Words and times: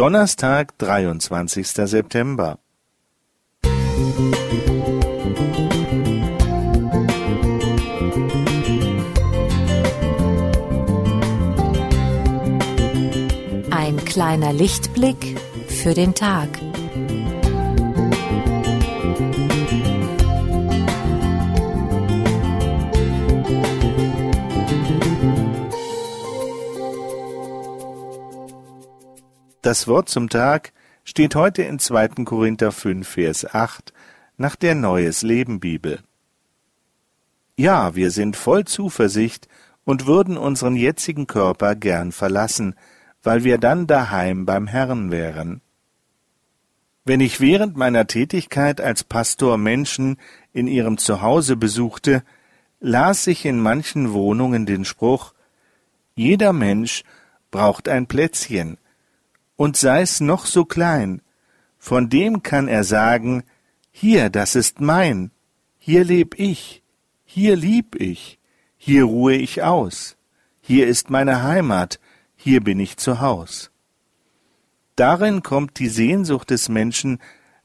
Donnerstag, 0.00 0.78
23. 0.78 1.66
September. 1.66 2.58
Ein 13.70 14.02
kleiner 14.06 14.54
Lichtblick 14.54 15.38
für 15.68 15.92
den 15.92 16.14
Tag. 16.14 16.48
Das 29.62 29.86
Wort 29.86 30.08
zum 30.08 30.30
Tag 30.30 30.72
steht 31.04 31.34
heute 31.34 31.62
in 31.62 31.78
2. 31.78 32.24
Korinther 32.24 32.72
5, 32.72 33.06
Vers 33.06 33.54
8 33.54 33.92
nach 34.38 34.56
der 34.56 34.74
Neues 34.74 35.20
Leben 35.20 35.60
Bibel. 35.60 36.00
Ja, 37.56 37.94
wir 37.94 38.10
sind 38.10 38.36
voll 38.36 38.64
Zuversicht 38.64 39.48
und 39.84 40.06
würden 40.06 40.38
unseren 40.38 40.76
jetzigen 40.76 41.26
Körper 41.26 41.74
gern 41.74 42.10
verlassen, 42.10 42.74
weil 43.22 43.44
wir 43.44 43.58
dann 43.58 43.86
daheim 43.86 44.46
beim 44.46 44.66
Herrn 44.66 45.10
wären. 45.10 45.60
Wenn 47.04 47.20
ich 47.20 47.38
während 47.40 47.76
meiner 47.76 48.06
Tätigkeit 48.06 48.80
als 48.80 49.04
Pastor 49.04 49.58
Menschen 49.58 50.16
in 50.54 50.68
ihrem 50.68 50.96
Zuhause 50.96 51.56
besuchte, 51.56 52.22
las 52.78 53.26
ich 53.26 53.44
in 53.44 53.60
manchen 53.60 54.14
Wohnungen 54.14 54.64
den 54.64 54.86
Spruch 54.86 55.34
Jeder 56.14 56.54
Mensch 56.54 57.02
braucht 57.50 57.90
ein 57.90 58.06
Plätzchen, 58.06 58.78
und 59.60 59.76
sei's 59.76 60.20
noch 60.20 60.46
so 60.46 60.64
klein, 60.64 61.20
von 61.78 62.08
dem 62.08 62.42
kann 62.42 62.66
er 62.66 62.82
sagen, 62.82 63.42
hier, 63.90 64.30
das 64.30 64.54
ist 64.54 64.80
mein, 64.80 65.32
hier 65.78 66.02
leb 66.02 66.34
ich, 66.38 66.82
hier 67.26 67.56
lieb 67.56 67.94
ich, 68.00 68.38
hier 68.78 69.04
ruhe 69.04 69.34
ich 69.34 69.62
aus, 69.62 70.16
hier 70.62 70.86
ist 70.86 71.10
meine 71.10 71.42
Heimat, 71.42 72.00
hier 72.36 72.62
bin 72.62 72.80
ich 72.80 72.96
zu 72.96 73.20
Haus. 73.20 73.70
Darin 74.96 75.42
kommt 75.42 75.78
die 75.78 75.90
Sehnsucht 75.90 76.48
des 76.48 76.70
Menschen 76.70 77.18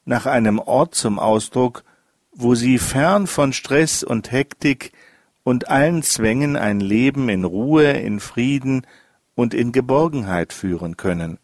nach 0.04 0.26
einem 0.26 0.60
Ort 0.60 0.96
zum 0.96 1.18
Ausdruck, 1.18 1.86
wo 2.34 2.56
sie 2.56 2.78
fern 2.78 3.26
von 3.26 3.54
Stress 3.54 4.04
und 4.04 4.34
Hektik 4.34 4.92
und 5.46 5.70
allen 5.70 6.04
Zwängen 6.04 6.58
ein 6.58 6.82
Leben 6.82 7.30
in 7.30 7.46
Ruhe, 7.46 7.90
in 7.94 8.20
Frieden 8.20 8.86
und 9.34 9.54
in 9.54 9.72
Geborgenheit 9.72 10.52
führen 10.52 10.98
können. 10.98 11.40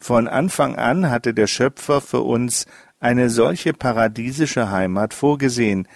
Von 0.00 0.28
Anfang 0.28 0.76
an 0.76 1.10
hatte 1.10 1.34
der 1.34 1.46
Schöpfer 1.46 2.00
für 2.00 2.20
uns 2.20 2.66
eine 3.00 3.30
solche 3.30 3.72
paradiesische 3.72 4.70
Heimat 4.70 5.14
vorgesehen, 5.14 5.88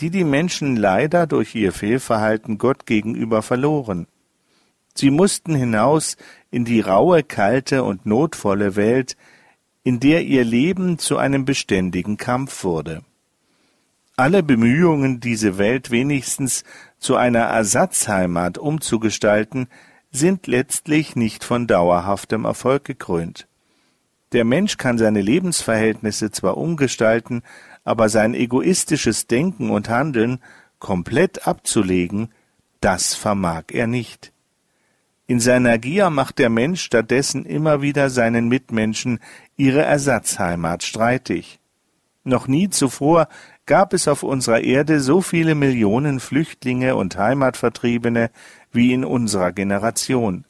die 0.00 0.10
die 0.10 0.24
Menschen 0.24 0.76
leider 0.76 1.26
durch 1.26 1.54
ihr 1.54 1.72
Fehlverhalten 1.72 2.58
Gott 2.58 2.86
gegenüber 2.86 3.42
verloren. 3.42 4.06
Sie 4.94 5.10
mussten 5.10 5.54
hinaus 5.54 6.16
in 6.50 6.64
die 6.64 6.80
raue, 6.80 7.22
kalte 7.22 7.82
und 7.82 8.06
notvolle 8.06 8.76
Welt, 8.76 9.16
in 9.82 10.00
der 10.00 10.24
ihr 10.24 10.44
Leben 10.44 10.98
zu 10.98 11.16
einem 11.18 11.44
beständigen 11.44 12.16
Kampf 12.16 12.64
wurde. 12.64 13.02
Alle 14.16 14.44
Bemühungen, 14.44 15.18
diese 15.18 15.58
Welt 15.58 15.90
wenigstens 15.90 16.62
zu 16.98 17.16
einer 17.16 17.40
Ersatzheimat 17.40 18.58
umzugestalten, 18.58 19.66
sind 20.14 20.46
letztlich 20.46 21.16
nicht 21.16 21.42
von 21.42 21.66
dauerhaftem 21.66 22.44
Erfolg 22.44 22.84
gekrönt. 22.84 23.48
Der 24.32 24.44
Mensch 24.44 24.76
kann 24.76 24.96
seine 24.96 25.20
Lebensverhältnisse 25.20 26.30
zwar 26.30 26.56
umgestalten, 26.56 27.42
aber 27.84 28.08
sein 28.08 28.34
egoistisches 28.34 29.26
Denken 29.26 29.70
und 29.70 29.88
Handeln 29.88 30.38
komplett 30.78 31.46
abzulegen, 31.46 32.30
das 32.80 33.14
vermag 33.14 33.64
er 33.72 33.86
nicht. 33.86 34.32
In 35.26 35.40
seiner 35.40 35.78
Gier 35.78 36.10
macht 36.10 36.38
der 36.38 36.50
Mensch 36.50 36.82
stattdessen 36.82 37.44
immer 37.44 37.82
wieder 37.82 38.08
seinen 38.08 38.48
Mitmenschen 38.48 39.18
ihre 39.56 39.82
Ersatzheimat 39.82 40.82
streitig. 40.82 41.58
Noch 42.22 42.46
nie 42.46 42.70
zuvor 42.70 43.28
gab 43.66 43.94
es 43.94 44.08
auf 44.08 44.22
unserer 44.22 44.60
Erde 44.60 45.00
so 45.00 45.20
viele 45.20 45.54
Millionen 45.54 46.20
Flüchtlinge 46.20 46.96
und 46.96 47.16
Heimatvertriebene 47.16 48.30
wie 48.72 48.92
in 48.92 49.04
unserer 49.04 49.52
Generation. 49.52 50.44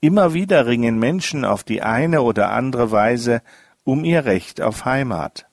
Immer 0.00 0.34
wieder 0.34 0.66
ringen 0.66 0.98
Menschen 0.98 1.44
auf 1.44 1.64
die 1.64 1.82
eine 1.82 2.22
oder 2.22 2.52
andere 2.52 2.90
Weise 2.90 3.42
um 3.84 4.04
ihr 4.04 4.24
Recht 4.24 4.60
auf 4.60 4.84
Heimat. 4.84 5.46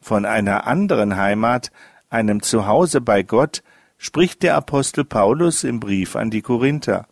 Von 0.00 0.24
einer 0.24 0.66
anderen 0.66 1.16
Heimat, 1.16 1.70
einem 2.10 2.42
Zuhause 2.42 3.00
bei 3.00 3.22
Gott, 3.22 3.62
spricht 3.96 4.42
der 4.42 4.56
Apostel 4.56 5.04
Paulus 5.04 5.64
im 5.64 5.80
Brief 5.80 6.16
an 6.16 6.30
die 6.30 6.42
Korinther. 6.42 7.06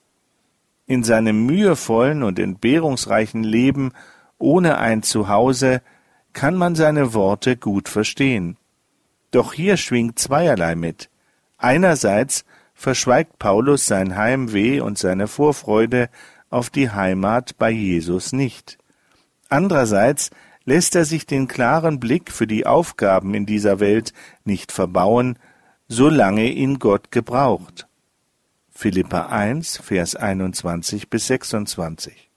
In 0.87 1.05
seinem 1.05 1.47
mühevollen 1.47 2.23
und 2.23 2.39
entbehrungsreichen 2.39 3.45
Leben 3.45 3.93
ohne 4.39 4.79
ein 4.79 5.03
Zuhause 5.03 5.81
kann 6.33 6.57
man 6.57 6.75
seine 6.75 7.15
Worte 7.15 7.57
gut 7.57 7.89
verstehen. 7.89 8.57
Doch 9.33 9.55
hier 9.55 9.77
schwingt 9.77 10.21
zweierlei 10.21 10.77
mit. 10.77 11.11
Einerseits 11.59 12.45
verschweigt 12.75 13.39
Paulus 13.39 13.87
sein 13.87 14.17
Heimweh 14.17 14.81
und 14.81 14.99
seine 14.99 15.27
Vorfreude 15.27 16.09
auf 16.51 16.71
die 16.71 16.91
Heimat 16.91 17.57
bei 17.59 17.71
Jesus 17.71 18.33
nicht. 18.33 18.79
Andererseits 19.49 20.31
lässt 20.65 20.95
er 20.95 21.05
sich 21.05 21.27
den 21.27 21.49
klaren 21.49 21.99
Blick 21.99 22.31
für 22.31 22.47
die 22.47 22.67
Aufgaben 22.67 23.35
in 23.35 23.47
dieser 23.47 23.81
Welt 23.81 24.13
nicht 24.45 24.71
verbauen, 24.71 25.39
solange 25.89 26.49
ihn 26.49 26.79
Gott 26.79 27.11
gebraucht. 27.11 27.89
Philippa 28.71 29.27
1, 29.27 29.79
Vers 29.79 30.15
21 30.15 31.09
bis 31.09 31.27
26. 31.29 32.31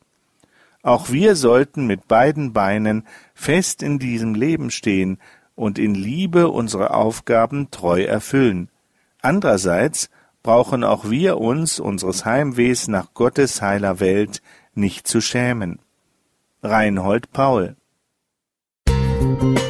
Auch 0.82 1.10
wir 1.10 1.36
sollten 1.36 1.88
mit 1.88 2.08
beiden 2.08 2.54
Beinen 2.54 3.08
fest 3.34 3.82
in 3.82 4.00
diesem 4.00 4.36
Leben 4.36 4.72
stehen 4.72 5.18
und 5.56 5.80
in 5.80 5.96
Liebe 5.96 6.50
unsere 6.50 6.94
Aufgaben 6.94 7.72
treu 7.72 8.04
erfüllen. 8.04 8.70
Andererseits 9.22 10.10
brauchen 10.44 10.84
auch 10.84 11.10
wir 11.10 11.38
uns 11.38 11.80
unseres 11.80 12.26
Heimwehs 12.26 12.88
nach 12.88 13.14
Gottes 13.14 13.62
heiler 13.62 14.00
Welt 14.00 14.42
nicht 14.74 15.08
zu 15.08 15.22
schämen. 15.22 15.80
Reinhold 16.62 17.32
Paul 17.32 17.76
Musik 19.18 19.66